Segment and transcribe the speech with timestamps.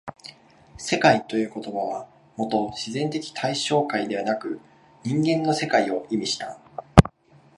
[0.81, 4.59] 「世界」という言葉はもと自然的対象界でなく
[5.03, 6.57] 人間の世界を意味した。